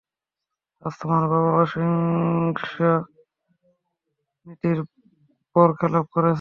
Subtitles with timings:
[0.83, 2.73] আজ তোমার বাবা অহিংস
[4.45, 4.79] নীতির
[5.55, 6.29] বরখেলাপ করেছে।